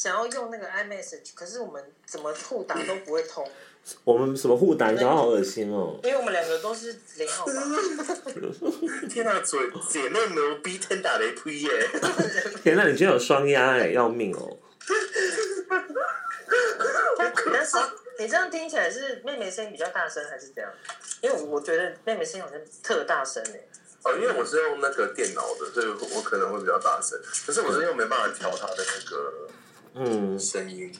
[0.00, 3.46] 想要用那个 iMessage，可是我们怎么互打都不会通。
[4.02, 4.90] 我们什么互打？
[4.92, 6.00] 你讲好恶心哦！
[6.02, 7.52] 因为我们两个都是零号吧。
[9.10, 9.60] 天哪，嘴
[9.90, 11.70] 姐妹牛逼，天打雷劈耶！
[12.62, 14.56] 天哪，你居然有双压哎，要命哦！
[17.52, 17.76] 但是
[18.18, 20.72] 你这样听起来是妹妹声音比较大声，还是怎样？
[21.20, 23.60] 因为我觉得妹妹声音好像特大声哎。
[24.04, 27.20] 哦，因为我是用那个电脑的，所以我可能会比较大声。
[27.46, 29.46] 可是我是又没办法调它的那个
[29.94, 30.92] 嗯声音。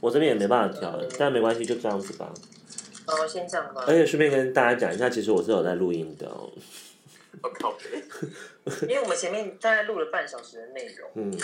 [0.00, 2.32] 我这边也没办法调，嗯、但没关系，就这样子吧。
[3.06, 3.84] 哦，先这样吧。
[3.86, 6.50] 而且顺便跟大家讲一下，其实我是有在录音的哦。
[7.42, 7.76] 我靠！
[8.82, 11.38] 因为我们前面大概录了半小时的内容，嗯，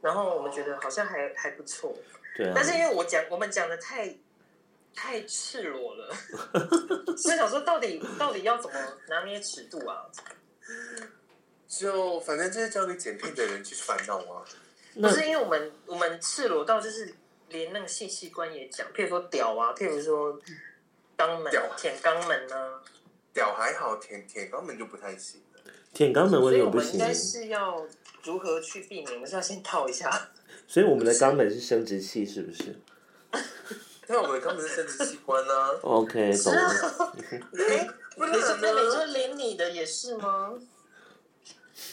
[0.00, 1.94] 然后我们觉得好像还还不错，
[2.36, 2.52] 对啊。
[2.54, 4.14] 但是因为我讲我们讲的太
[4.94, 6.14] 太赤裸了，
[7.16, 8.76] 所以想说到底到底要怎么
[9.08, 10.06] 拿捏尺度啊？
[11.68, 14.44] 就反正就是交给剪片的人去烦恼啊。
[15.00, 17.14] 不是因为我们我们赤裸到就是。
[17.50, 20.36] 连那个性器官也讲，譬如说屌啊，譬如说
[21.16, 22.80] 肛门、舔肛门呢，
[23.32, 25.40] 屌还好，舔舔肛门就不太行。
[25.92, 26.94] 舔肛门为什么不行？
[26.94, 27.86] 应该是要
[28.24, 29.14] 如何去避免？
[29.14, 30.30] 我们是要先套一下。
[30.66, 32.64] 所以我们的肛门是生殖器，是不是？
[34.08, 35.52] 因为我们的肛门是生殖器官呢。
[35.82, 37.14] OK，懂了。
[37.68, 40.54] 哎，不是那你说连你的也是吗？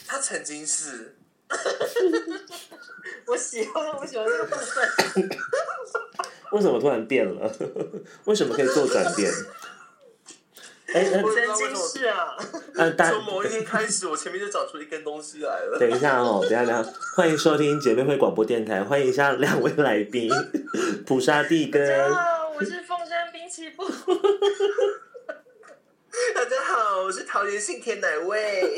[0.08, 1.14] 他曾经是。
[3.26, 5.28] 我喜欢，我喜欢这个部分。
[6.52, 7.50] 为什么突然变了？
[8.26, 9.30] 为什么可以做转变？
[10.94, 12.36] 哎、欸，真心是啊！
[12.76, 15.78] 从某一天开始，我前面就长出一根东西来了。
[15.78, 20.30] 等一下哦，等一下，等一下，欢迎收听姐妹会广播电台，欢迎一下两位来宾，
[21.06, 21.82] 普沙蒂跟。
[21.88, 23.88] 大家好，我是凤山滨崎步。
[26.34, 28.76] 大家好，我是桃园信田奶味。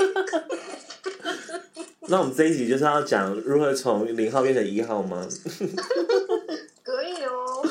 [2.09, 5.27] 那我们这一集就是要讲如何从零号变成一号吗？
[6.85, 7.67] 可以哦，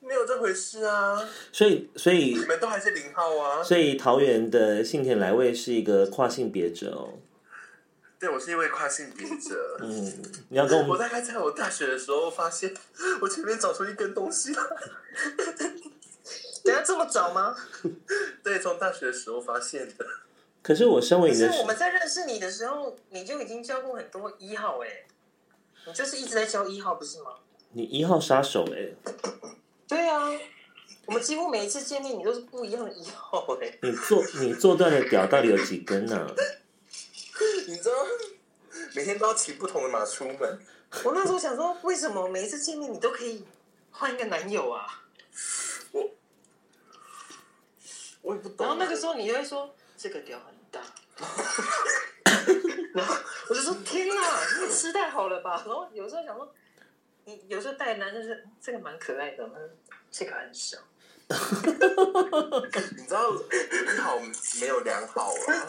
[0.00, 1.22] 没有这回事啊。
[1.52, 3.62] 所以，所以你们都还是零号啊。
[3.62, 7.14] 所以桃园的信田来未是一个跨性别者哦。
[8.18, 9.78] 对，我是一位跨性别者。
[9.80, 10.90] 嗯，你要跟我们。
[10.90, 12.74] 我大概在我大学的时候发现，
[13.20, 14.62] 我前面找出一根东西来。
[16.64, 17.54] 等下这么早吗？
[18.42, 20.04] 对，从大学的时候发现的。
[20.64, 25.04] 可是我身为你的，是我们在认识你的时候，你就已经教过很多一号哎，
[25.86, 27.32] 你就是一直在教一号不是吗？
[27.72, 28.88] 你一号杀手哎，
[29.86, 30.30] 对啊，
[31.04, 33.78] 我们几乎每一次见面，你都是不一样的一号哎。
[33.82, 36.26] 你做你做断的屌到底有几根呢、啊？
[37.68, 37.94] 你知道
[38.94, 40.60] 每天都要骑不同的马出门。
[41.04, 43.44] 我那时候想说，为什么每一次见面你都可以
[43.90, 45.02] 换一个男友啊？
[45.92, 46.10] 我
[48.22, 48.68] 我也不懂、啊。
[48.68, 50.80] 然后那个时候你就会说这个屌很大。
[52.94, 53.14] 然后
[53.48, 54.14] 我就说：“天哪，
[54.60, 56.54] 你吃太好了吧？”然后有时候想说，
[57.24, 59.48] 你有时候带男生是这个蛮可爱的，
[60.10, 60.78] 这个很小。
[61.26, 64.20] 你知道一好
[64.60, 65.66] 没有两好啊？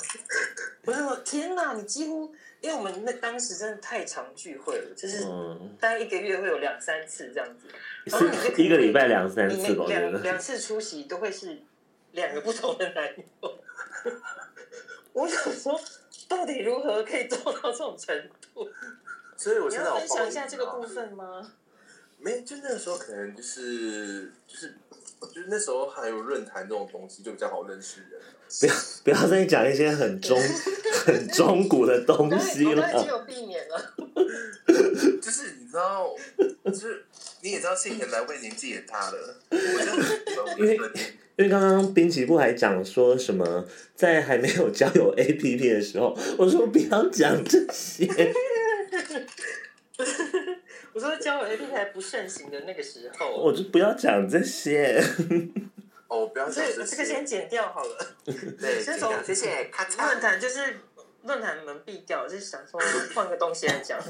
[0.83, 5.23] 不是我天哪，你几乎因为我们那当时真的太常聚会了，就是
[5.79, 7.67] 大概一个月会有两三次这样子，
[8.03, 11.63] 然后一个礼拜两三次吧，两两次出席都会是
[12.11, 13.57] 两个不同的男友。
[15.13, 15.79] 我想说，
[16.27, 18.15] 到底如何可以做到这种程
[18.53, 18.67] 度？
[19.37, 21.51] 所以我现在要分享一下这个部分吗？
[22.19, 24.73] 没，就那个时候可能就是就是
[25.21, 28.21] 就是那时候还有论坛这种东西，就比较好认识人。
[28.59, 28.73] 不要
[29.03, 30.39] 不要再讲一些很中
[31.05, 32.81] 很中古的东西了。
[32.87, 33.93] 我都已经有避免了。
[35.21, 36.15] 就是你知道，
[36.63, 37.05] 就是
[37.45, 39.37] 你也知道，杏田来未年纪也大了，
[40.57, 40.79] 因为。
[41.37, 48.07] 因为刚刚滨崎步还讲说什么，在还没有交友 APP 的时候，我说不要讲这些。
[50.93, 55.03] 我说交友 APP 还不盛行的那个时候，我就不要讲这些。
[56.07, 56.91] 哦，不要讲这些。
[56.91, 58.15] 这个先剪掉好了。
[58.57, 59.69] 对，先从谢谢。
[59.97, 60.79] 论坛就是
[61.23, 62.79] 论坛门闭掉，就是想说
[63.13, 64.01] 换个东西来讲。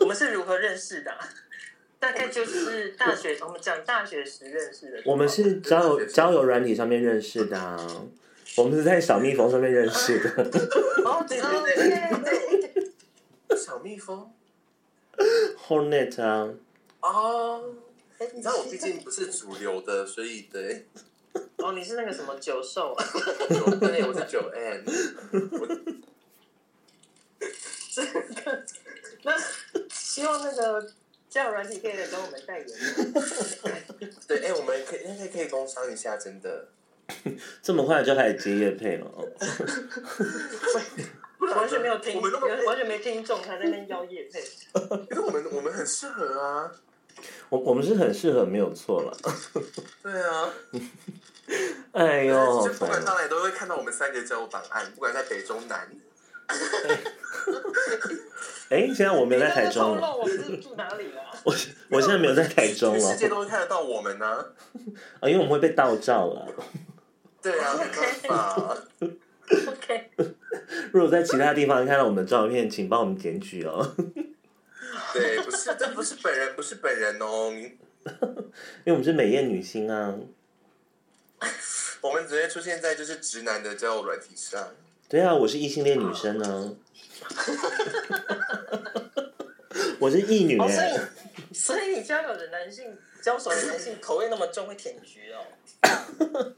[0.00, 1.18] 我们是如何认识的啊？
[2.00, 5.02] 大概就是大学，我们讲大学时认识的。
[5.04, 8.06] 我们是交友交友软体上面认识的啊，
[8.56, 10.30] 我们是在小蜜蜂上面认识的。
[11.04, 12.88] 哦， 对对对
[13.48, 14.32] 对，小蜜蜂
[15.68, 16.48] ，Hornet 啊。
[17.02, 17.74] 哦，
[18.34, 20.86] 你知道我毕竟不是主流的，所以对。
[21.58, 22.96] 哦，你是那个什么九兽？
[23.78, 24.84] 对，我是九 N。
[27.92, 28.64] 这个，
[29.22, 29.34] 那
[29.90, 30.90] 希望那个。
[31.30, 32.68] 交友软体可以来跟我们代言。
[34.26, 36.66] 对，哎、欸，我们可以，可以可以工商一下，真的。
[37.62, 39.26] 这么快就开始接夜配了哦。
[41.54, 44.40] 完全没有听，我们完全没听众，还在那边邀夜配。
[45.10, 46.70] 因为我们我们很适合啊。
[47.48, 49.16] 我我们是很适合，没有错了。
[50.02, 50.52] 对啊。
[51.92, 55.88] 哎呦，就不管上来都会看到我们三个交友档案，不管在北中南。
[58.70, 60.16] 哎，现在我没有在台中了。
[60.16, 61.22] 我是住哪里了？
[61.44, 61.52] 我
[61.88, 63.00] 我现在没有在台中了。
[63.00, 64.26] 世界都会看得到我们呢。
[65.20, 66.46] 啊，因为我们会被盗照了。
[67.42, 68.76] 对啊，没办法。
[69.66, 70.10] OK。
[70.92, 73.94] 如果在其他地方看到我们的照片，请帮我们检举哦。
[75.12, 77.50] 对，不是，这不是本人，不是本人哦。
[77.52, 77.62] 因
[78.84, 80.14] 为我们是美艳女星啊。
[82.02, 84.68] 我们直接出现在就是直男的交友软体上。
[85.10, 86.72] 对啊，我是异性恋女生呢。
[89.98, 90.68] 我是异女、欸。
[90.68, 90.90] 所以，
[91.52, 95.42] 所以你交友的男性，交手的男性口味那么重，会舔菊哦。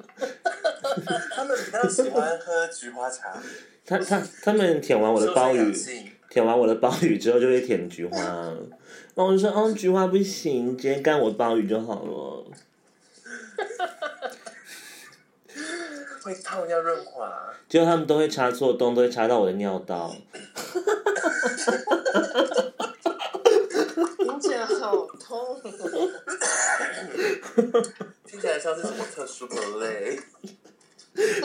[1.35, 3.43] 他们比较喜欢喝菊花茶。
[3.87, 5.75] 他他他们舔完我的鲍鱼，
[6.29, 8.19] 舔完我的鲍鱼之后就会舔菊花。
[8.19, 8.55] 然
[9.17, 12.45] 后我就说，哦，菊花不行，直接干我鲍鱼就好了。
[16.23, 17.53] 会烫要润滑。
[17.69, 20.15] 结果他们都会插错洞，都会插到我的尿道。
[24.19, 25.61] 听起来好痛。
[28.27, 30.19] 听起来像是什么特殊的类？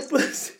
[0.09, 0.53] 不是，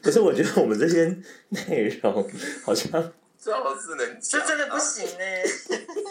[0.00, 1.04] 不是我觉得我们这些
[1.48, 2.30] 内容
[2.64, 5.24] 好像最好是能，这真的不行呢。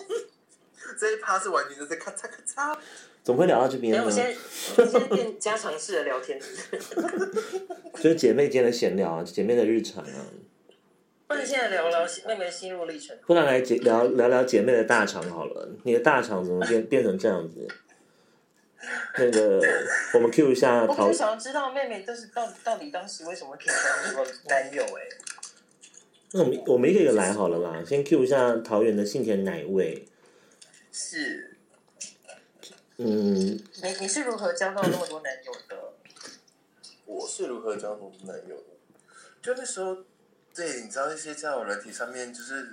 [1.00, 2.78] 这一趴是完全就是咔嚓咔嚓。
[3.26, 4.04] 怎么会聊到这边呢？
[4.06, 4.36] 我现在
[4.78, 6.40] 我现在变家常式的聊天，
[7.96, 10.28] 就是姐妹间的闲聊啊，姐妹的日常啊。
[11.30, 13.18] 那你现在聊聊妹妹心路历程。
[13.26, 17.68] 不然来姐聊聊聊姐妹的大肠好了，你的大肠怎么变变成这样子？
[19.18, 19.60] 那个，
[20.14, 20.86] 我们 Q 一下。
[20.86, 23.74] 我就想要知道妹妹就是到到底当时为什么可以交
[24.08, 25.10] 这个男友哎、欸。
[26.34, 30.06] 那我们我们一个一个来好了啦，先 Q 一下桃园的幸田奶味。
[30.92, 31.55] 是。
[32.98, 35.94] 嗯，你你是如何交到那么多男友的？
[37.06, 38.64] 我是如何交那么多男友的？
[39.42, 39.98] 就那时候，
[40.54, 42.66] 对，你知道那些交友软体上面，就是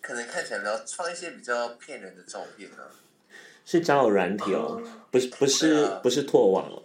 [0.00, 2.88] 可能看起来比较放一些比较骗人的照片啊。
[3.64, 6.82] 是交友软体哦，不是不是、啊、不是拓网哦。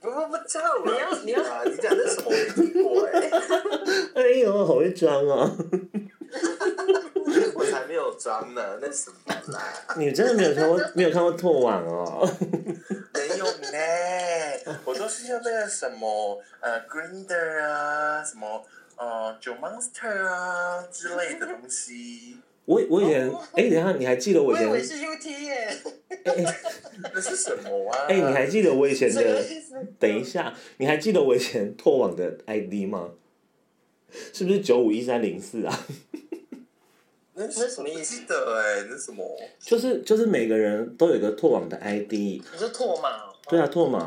[0.00, 1.62] 不 不不，交友你要你要啊！
[1.64, 3.30] 你讲的什么我没听过哎、欸？
[4.14, 5.56] 哎呦，好会装哦！
[8.24, 9.62] 装呢，那什么啦？
[9.98, 12.26] 你真的没有看过没有看过拓网哦？
[13.12, 18.64] 没有呢，我都是用那个什么呃 Grinder 啊，什么
[18.96, 22.38] 呃，Joe Monster 啊之类的东西。
[22.64, 24.70] 我我以前哎、欸，等一下你还记得我以前？
[24.70, 25.78] 我以为是 UT 耶。
[26.24, 26.56] 哎、欸，
[27.12, 28.06] 那是什么啊？
[28.08, 29.44] 哎、欸，你还记得我以前的？
[29.98, 33.10] 等一下，你还记得我以前拓网的 ID 吗？
[34.32, 35.86] 是不是九五一三零四啊？
[37.34, 38.56] 那是什么意思的？
[38.56, 39.24] 哎，那什么？
[39.58, 42.12] 就是就是每个人都有一个拓网的 ID。
[42.12, 43.32] 你是拓码？
[43.48, 43.98] 对啊，拓马。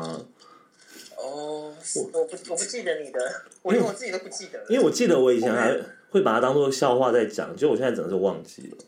[1.16, 3.20] 哦，我我不我不记得你的，
[3.62, 4.64] 我连我自己都不记得。
[4.68, 5.76] 因为我记得我以前还
[6.10, 8.78] 会把它当做笑话在讲，结果我现在整个就忘记了。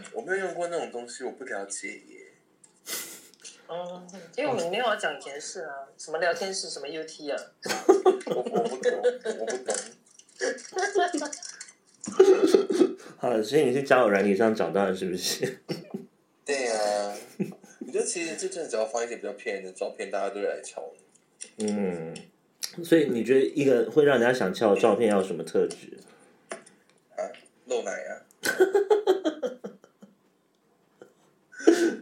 [0.14, 2.32] 我没有用过那种东西，我不了解耶。
[3.66, 4.02] 哦，
[4.36, 7.42] 因为我们没有要讲以前的事啊，什么聊天室，什么 UT 啊。
[8.34, 8.98] 我我不懂，
[9.40, 9.76] 我不懂。
[13.18, 15.60] 好，所以你是交友软体上找到的，是不是？
[16.44, 17.14] 对呀、啊，
[17.80, 20.82] 你就其实就真的只要放一些比较骗人的照片，大家都会来敲
[21.58, 21.66] 你。
[21.66, 22.14] 嗯，
[22.84, 25.98] 所以你觉得一个会让人家想敲的照片要有什么特质？
[27.16, 27.20] 啊，
[27.66, 28.22] 露奶啊！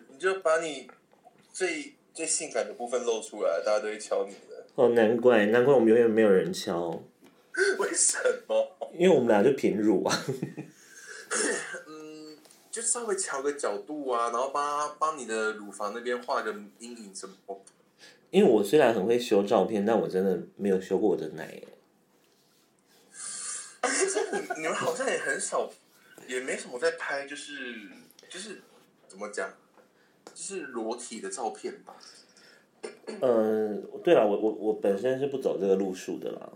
[0.08, 0.88] 你就把你
[1.52, 4.66] 最最性感的部分露出来，大家都会敲你的。
[4.74, 7.02] 哦，难怪，难怪我们永远没有人敲。
[7.78, 8.76] 为什么？
[8.92, 10.24] 因为我们俩就平乳啊。
[11.88, 12.36] 嗯，
[12.70, 17.34] 就稍微调个角度啊，然后帮帮你的乳房那边画个阴影什么。
[18.30, 21.62] 因为我虽然很会修照片，但我真的没有修过我的奶。
[24.56, 25.70] 你们好像也很少，
[26.26, 27.88] 也没什么在拍，就是
[28.28, 28.60] 就是
[29.08, 29.48] 怎么讲，
[30.34, 31.96] 就是裸体的照片吧。
[33.20, 36.50] 嗯，对了，我我我本身是不走这个路数的啦。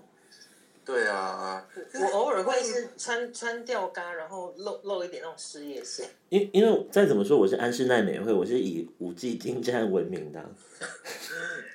[0.91, 6.11] 对啊，我偶尔会是穿穿吊嘎，然后露露一点那种事业线。
[6.31, 10.45] 因因为再怎么说，我是安室奈美惠，我是以舞技精湛闻名的。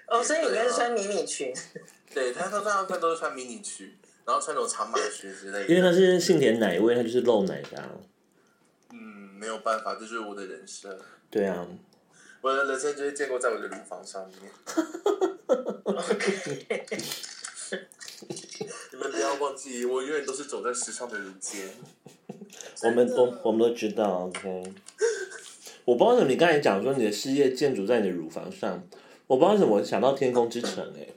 [0.08, 1.54] 哦，所以你应该是穿迷你裙。
[2.14, 5.68] 对，他说大部分都是穿迷你裙，然后穿那种长码裙之类的。
[5.68, 7.82] 因为他是幸田奶味，他就是露奶的。
[8.92, 8.98] 嗯，
[9.40, 11.00] 没有办法，这就是我的人生。
[11.32, 11.66] 对啊，
[12.42, 14.52] 我的人生就是建构在我的乳房上面。
[15.86, 16.98] OK。
[19.46, 21.70] 忘记，我永远都是走在时尚的人间。
[22.82, 24.74] 我们我我们都知道，OK。
[25.86, 28.82] 我不知道为什么你刚才讲说你的事业建筑在你的乳房上，
[29.28, 31.14] 我不知道为什么我想到天空之城哎、欸。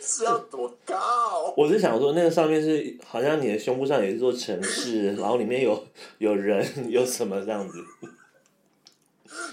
[0.02, 1.52] 是要多高？
[1.56, 5.86] 我是想说那个上面是好像你的胸部上有一座城市，然后里面有
[6.18, 7.82] 有人有什么这样子。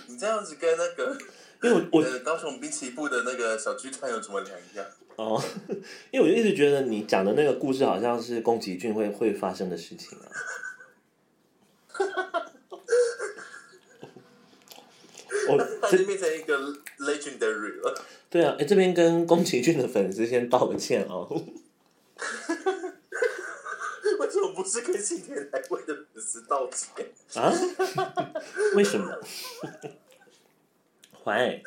[0.07, 1.17] 你这样子跟那个，
[1.65, 4.85] 因为我我高雄滨崎步的那个小剧团有什么两样？
[5.15, 5.41] 哦，
[6.11, 10.27] 因为我就一直觉得你讲的那个故事好像是宫崎骏会会发生的事情啊。
[15.47, 15.57] 我
[15.89, 16.57] 这变成一个
[16.99, 18.01] legendary 了。
[18.29, 21.27] 对啊，哎，这边跟宫崎骏的粉丝先道个歉哦。
[24.19, 27.05] 为什么不是跟新天来贵的粉丝道歉？
[27.41, 27.53] 啊？
[28.75, 29.17] 为什么？
[31.25, 31.63] 喂。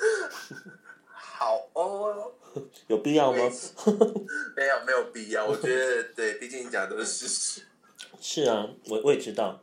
[1.12, 2.32] 好哦。
[2.88, 3.38] 有必要吗？
[4.56, 5.46] 没有，没有必要。
[5.46, 7.62] 我觉得，对，毕竟讲的是事实。
[8.20, 9.62] 是啊，我我也知道。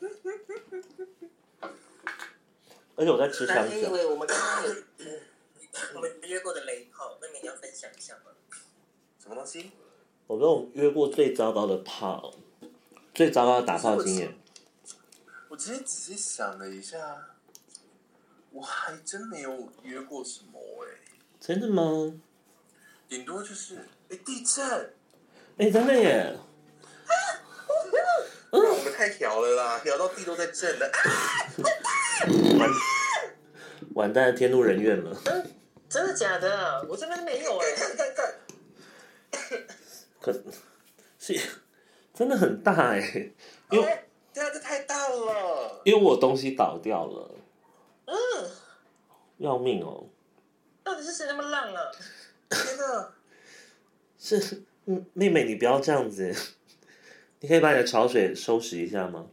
[2.96, 3.74] 而且我在吃香蕉。
[3.76, 4.70] 因为我们刚刚有
[5.96, 8.30] 我们约过的雷炮，那你要分享一下吗？
[9.20, 9.72] 什么东西？
[10.26, 12.32] 我跟我约过最糟糕的炮，
[13.12, 14.38] 最糟糕的打炮经验。
[15.48, 17.33] 我今天仔细想了一下，
[18.54, 20.98] 我还真没有约过什么哎、欸。
[21.40, 22.14] 真的吗？
[23.08, 23.76] 顶多就是
[24.08, 24.94] 哎地震。
[25.58, 26.36] 哎，真的耶！
[28.50, 30.90] 嗯，我们太调了啦，调到地都在震了。
[32.58, 32.70] 完，
[33.94, 35.12] 完蛋了，天怒人怨了。
[35.88, 36.86] 真的假的？
[36.88, 37.66] 我这边没有哎。
[40.20, 40.32] 可，
[41.18, 41.38] 是，
[42.14, 43.32] 真的很大哎。
[43.70, 45.82] 因为，对啊，这太大了。
[45.84, 47.30] 因为我东西倒掉了。
[49.38, 49.44] 嗯。
[49.44, 50.06] 要命哦！
[50.82, 51.90] 到底是谁那么浪了？
[52.50, 53.14] 天哪！
[54.18, 56.34] 是，嗯，妹妹，你不要这样子。
[57.40, 59.26] 你可以把你的潮水收拾一下吗？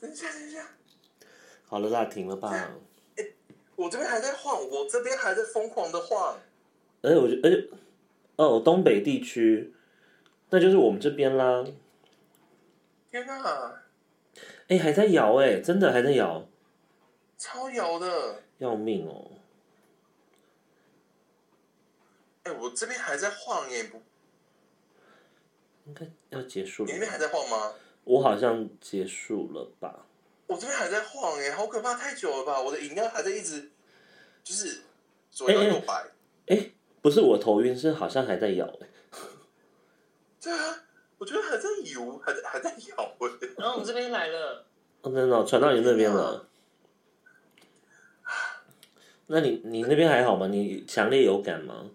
[0.00, 0.68] 等一下，等一下。
[1.64, 2.50] 好了啦，停了吧。
[3.16, 3.34] 欸、
[3.76, 6.38] 我这边还在晃，我这边还在疯狂的晃。
[7.02, 7.68] 而且我觉，而且，
[8.36, 9.74] 哦，东北地区，
[10.50, 11.64] 那就是我们这边啦。
[13.10, 13.82] 天哪！
[14.68, 16.48] 哎、欸，还在摇哎，真的还在摇。
[17.38, 18.42] 超摇的。
[18.58, 19.30] 要命哦！
[22.44, 24.02] 哎、欸，我这边还在晃耶，不。
[25.86, 26.86] 应该要结束了。
[26.86, 27.74] 你那边还在晃吗？
[28.04, 30.06] 我好像结束了吧。
[30.46, 32.60] 我这边还在晃哎，好可怕，太久了吧！
[32.60, 33.70] 我的饮料还在一直，
[34.44, 34.82] 就是
[35.30, 35.94] 左摇右摆。
[36.46, 38.88] 哎、欸欸，不是我头晕，是好像还在摇哎。
[40.40, 40.84] 对啊，
[41.18, 43.16] 我觉得还在摇，还在还在摇。
[43.58, 44.64] 然后我们这边来了。
[45.02, 46.48] 哦，真的传到你那边了。
[49.28, 50.46] 那你你那边还好吗？
[50.48, 51.90] 你强烈有感吗？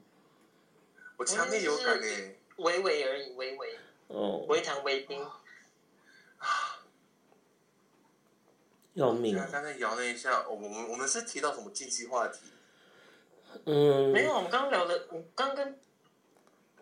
[1.18, 2.38] 我强烈有感诶。
[2.58, 3.68] 微微而已，微微。
[4.08, 4.46] 哦。
[4.50, 5.24] 微糖微冰。
[8.94, 9.38] 要命！
[9.52, 12.40] 刚才摇了一下，我们我们是提到什么禁忌话题？
[13.66, 14.12] 嗯。
[14.12, 15.80] 没有，我们刚刚聊的，我刚跟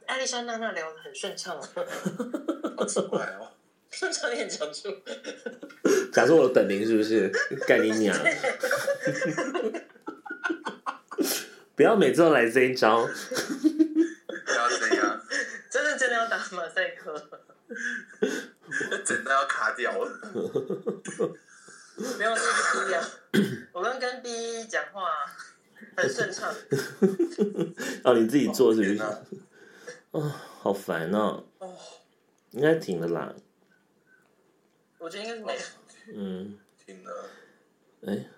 [0.07, 1.61] 艾丽莎娜娜聊的很顺畅。
[2.75, 3.51] 好奇怪哦。
[3.91, 4.89] 顺畅点讲出。
[6.11, 7.29] 讲出我的本名是不是？
[7.67, 8.17] 干你娘！
[11.79, 13.05] 不要每次都来这一招。
[13.05, 13.09] 不
[14.51, 15.21] 要这样。
[15.71, 17.15] 真的真的要打马赛克。
[19.05, 20.11] 真的要卡掉了。
[22.19, 23.09] 没有，这是 B 啊！
[23.71, 25.07] 我刚跟 B 讲话
[25.95, 26.53] 很顺畅。
[28.03, 29.01] 哦，你自己做是不是？
[29.01, 29.21] 啊、
[30.11, 30.21] 哦，
[30.59, 31.45] 好烦哦。
[31.59, 31.77] 哦。
[32.51, 33.33] 应该停了啦。
[34.97, 35.61] 我觉得应该是没有。
[36.13, 36.59] 嗯。
[36.85, 37.29] 停了。
[38.05, 38.29] 哎、欸。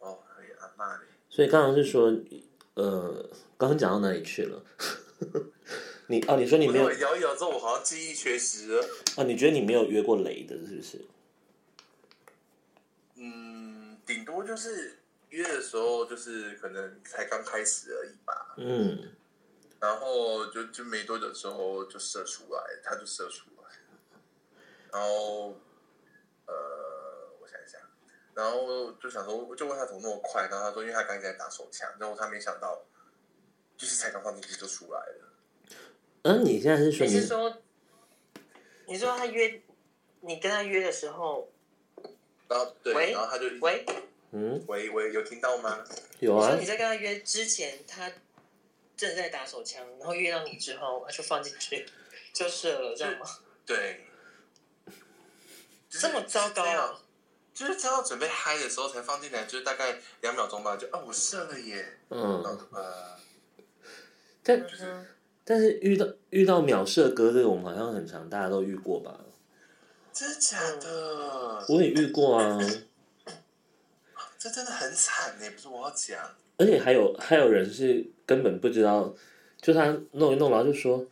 [0.00, 1.04] 哦，可以啊，那里。
[1.28, 2.10] 所以刚刚是说，
[2.78, 4.62] 呃，刚刚讲到哪里去了？
[6.06, 8.88] 你啊，你说你没有摇一摇之后，我好像记忆缺失了。
[9.16, 11.04] 哦，你觉得你没有约过雷的，是不是？
[13.16, 14.96] 嗯，顶多就是
[15.30, 18.54] 约的时候，就是可能才刚开始而已吧。
[18.58, 19.10] 嗯，
[19.80, 23.68] 然后就就没多久之后就射出来，他就射出来。
[24.92, 25.60] 然后，
[28.38, 32.80] 然后就想说，我就问他怎么那么快，然后他说，因为他刚才在打手枪，然后他没想到，
[33.76, 35.32] 就是才刚放进去就出来了。
[36.22, 37.56] 嗯，你现在是说你，你是说，
[38.86, 39.60] 你说他约
[40.20, 41.50] 你跟他约的时候？
[42.48, 43.84] 然后对，然后他就喂，
[44.30, 45.84] 嗯，喂喂，有听到吗？
[46.20, 46.50] 有啊。
[46.50, 48.08] 你说你在跟他约之前，他
[48.96, 51.84] 正在打手枪，然后约到你之后，他就放进去
[52.32, 53.26] 就射了，这样吗？
[53.66, 54.04] 对。
[55.90, 57.00] 这么糟糕啊！
[57.58, 61.84] 就是正要准备嗨的时候才放进来，就是大概两秒钟吧，就啊，我射了耶。
[62.08, 62.20] 嗯。
[62.70, 63.16] 呃，
[64.44, 65.04] 但就是
[65.44, 69.18] 但是遇到遇到秒射哥这个，我们好像很常大家都遇过吧？
[70.12, 71.64] 真的假的？
[71.68, 72.60] 我也遇过啊。
[74.38, 76.16] 这真的很惨呢，不是我要讲。
[76.58, 79.12] 而且还有还有人是根本不知道，
[79.60, 81.04] 就他弄一弄，然后就说，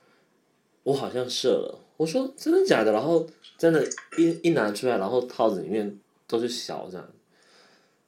[0.85, 1.81] 我好像射了。
[1.97, 2.93] 我说真的假的？
[2.93, 3.85] 然后真的，
[4.17, 7.13] 一一拿出来，然后套子里面都是小这样，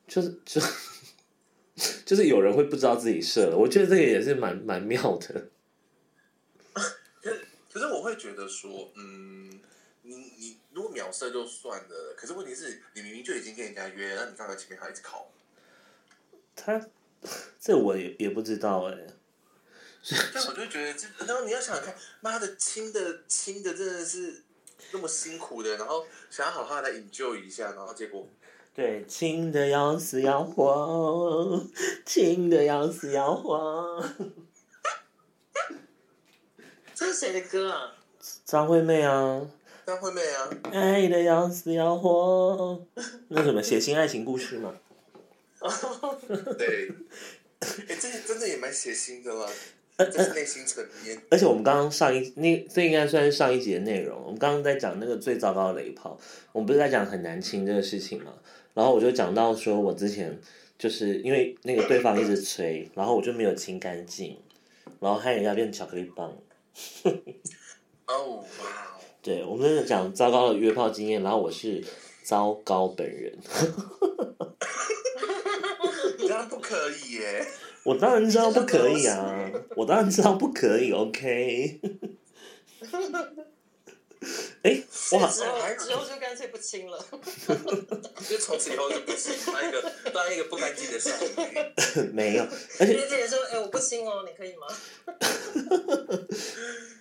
[0.07, 0.61] 就是就
[2.05, 3.57] 就是有人会不知道自己射了。
[3.57, 5.49] 我觉得这个也是蛮蛮妙的。
[7.71, 9.61] 可是我会觉得说，嗯，
[10.03, 15.31] 你你如果秒射就算了，可是问题是你明明就已经跟人家约，那你干嘛前面还一直考。
[16.57, 16.89] 他
[17.61, 19.07] 这我也也不知道哎、欸。
[20.33, 24.43] 但我就觉得，这然后你要想想看，妈的，亲的亲的真的是
[24.93, 28.27] 那么辛苦的，然后想要好好来 enjoy 一下，然后结果，
[28.75, 31.67] 对，亲的要死要活，
[32.07, 34.05] 亲的要死要活。
[36.95, 37.95] 这是谁的歌啊？
[38.45, 39.49] 张惠妹啊。
[39.87, 40.51] 张惠妹啊。
[40.73, 42.85] 爱的要死要活，
[43.29, 44.75] 那什么写新爱情故事吗？
[46.59, 46.91] 对。
[47.61, 49.49] 哎，这真的也蛮写心的啦。
[50.05, 51.21] 这是内心层面。
[51.31, 54.21] 而且我们刚刚上一那这应该算是上一集的内容。
[54.25, 56.19] 我们刚刚在讲那个最糟糕的雷炮，
[56.53, 58.33] 我们不是在讲很难亲这个事情嘛？
[58.75, 60.39] 然后我就讲到说，我之前
[60.79, 64.39] 就是因为那个对方一直催，然后我就没有亲干净，
[65.01, 66.33] 然后害人家变巧克力棒。
[68.07, 68.97] 哦，哇！
[69.21, 71.83] 对，我们在讲糟糕的约炮经验，然后我是
[72.23, 73.37] 糟糕本人。
[76.19, 77.45] 你这样不可以耶。
[77.89, 79.51] 我当然知道不可以啊！
[79.75, 81.81] 我当然知道不可以，OK。
[84.63, 85.47] 哎、欸，我好像
[85.79, 87.03] 之后就干脆不亲了。
[88.29, 89.81] 就从此以后就不亲，当一个
[90.13, 92.13] 当一个不干净的少女。
[92.13, 92.43] 没有，
[92.79, 94.67] 而且姐姐说：“哎、欸，我不亲哦，你可以吗？”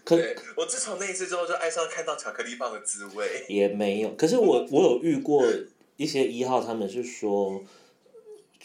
[0.06, 3.44] 对，我自从那一次之后，就爱上看到巧克力棒的滋味。
[3.50, 5.44] 也没有，可是我我有遇过
[5.98, 7.62] 一些一号，他们是说，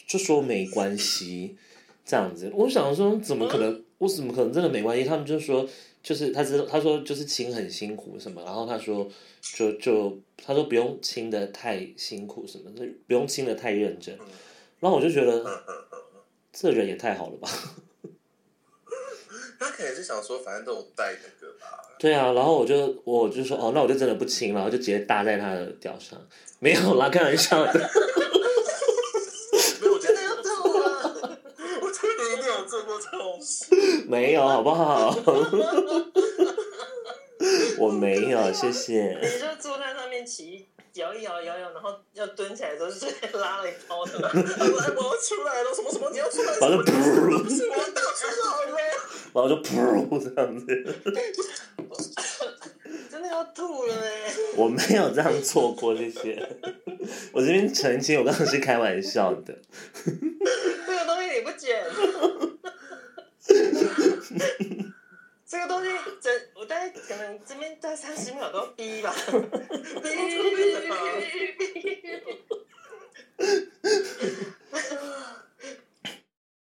[0.06, 1.56] 就说没关系。
[2.04, 3.72] 这样子，我想说，怎么可能？
[3.72, 5.04] 嗯、我怎么可能真的没关系？
[5.04, 5.66] 他们就说，
[6.02, 9.08] 就是他知道，他说就是亲很辛苦什么，然后他说，
[9.40, 14.16] 就就他说不用亲的太辛苦什么，就不用亲的太认真。
[14.80, 15.44] 然后我就觉得，
[16.52, 17.48] 这人也太好了吧？
[19.60, 21.66] 他可能是想说，反正都有带那个吧。
[22.00, 26.20] 对啊，然后我就我就说，哦，那我就真的不亲了，然后就直接搭在他的屌上，
[26.58, 27.90] 没有啦，开玩笑的。
[34.08, 35.14] 没有，好不好？
[37.78, 39.18] 我没有，谢谢。
[39.20, 44.12] 你就坐在上面骑，摇一摇，摇一摇，然后要蹲起来的时候，就直接拉了一包的。
[44.22, 46.56] 我要出来了，什么什么你要出来？
[46.60, 46.92] 然后就噗，
[47.32, 47.38] 我
[47.92, 48.26] 倒出
[48.76, 48.94] 来了。
[49.34, 49.66] 然后就噗
[50.22, 50.66] 这样子。
[53.10, 54.32] 真的要吐了哎！
[54.56, 56.46] 我没有这样做过，谢谢。
[57.32, 59.58] 我这边澄清，我刚刚是开玩笑的。
[60.04, 61.82] 这个东西你不剪。
[65.44, 69.12] それが同時、じゃ、お題 っか、な、一面体三十秒はどう、ピーは。
[69.12, 69.50] ピーピー
[70.00, 70.80] ピー
[71.58, 72.52] ピーピー。